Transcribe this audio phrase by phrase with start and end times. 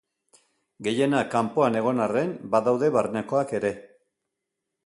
[0.87, 3.75] Gehienak kanpoan egon arren, badaude barnekoak ere.